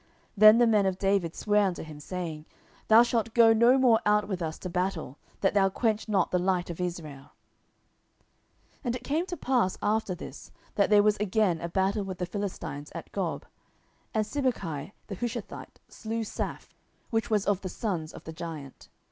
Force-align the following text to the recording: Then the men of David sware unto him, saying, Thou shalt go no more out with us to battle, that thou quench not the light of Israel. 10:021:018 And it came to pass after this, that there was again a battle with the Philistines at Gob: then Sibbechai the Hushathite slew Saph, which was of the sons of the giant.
Then 0.35 0.57
the 0.57 0.65
men 0.65 0.87
of 0.87 0.97
David 0.97 1.35
sware 1.35 1.67
unto 1.67 1.83
him, 1.83 1.99
saying, 1.99 2.47
Thou 2.87 3.03
shalt 3.03 3.35
go 3.35 3.53
no 3.53 3.77
more 3.77 3.99
out 4.03 4.27
with 4.27 4.41
us 4.41 4.57
to 4.57 4.67
battle, 4.67 5.19
that 5.41 5.53
thou 5.53 5.69
quench 5.69 6.09
not 6.09 6.31
the 6.31 6.39
light 6.39 6.71
of 6.71 6.81
Israel. 6.81 7.33
10:021:018 8.79 8.81
And 8.85 8.95
it 8.95 9.03
came 9.03 9.27
to 9.27 9.37
pass 9.37 9.77
after 9.79 10.15
this, 10.15 10.51
that 10.73 10.89
there 10.89 11.03
was 11.03 11.17
again 11.17 11.61
a 11.61 11.69
battle 11.69 12.03
with 12.03 12.17
the 12.17 12.25
Philistines 12.25 12.91
at 12.95 13.11
Gob: 13.11 13.45
then 14.13 14.23
Sibbechai 14.23 14.93
the 15.05 15.17
Hushathite 15.17 15.77
slew 15.87 16.21
Saph, 16.23 16.69
which 17.11 17.29
was 17.29 17.45
of 17.45 17.61
the 17.61 17.69
sons 17.69 18.11
of 18.11 18.23
the 18.23 18.33
giant. 18.33 18.89